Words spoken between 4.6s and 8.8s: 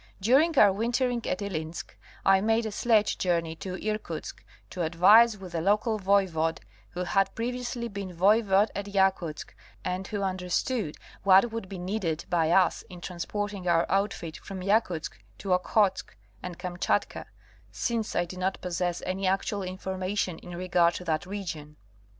to advise with the local Voivod who had previously been Voivod